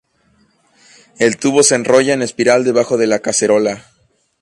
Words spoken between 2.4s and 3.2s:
debajo de la